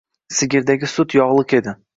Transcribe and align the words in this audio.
Sigirdagi 0.37 0.91
sut 0.95 1.17
yog'lik 1.19 1.57
edi 1.61 1.79